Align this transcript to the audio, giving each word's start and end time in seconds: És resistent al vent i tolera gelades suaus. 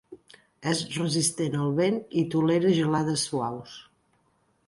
És 0.69 0.79
resistent 0.93 1.57
al 1.65 1.75
vent 1.81 1.99
i 2.23 2.25
tolera 2.35 2.73
gelades 2.79 3.27
suaus. 3.29 3.79